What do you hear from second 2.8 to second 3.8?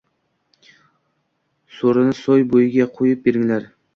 kuyib beringlar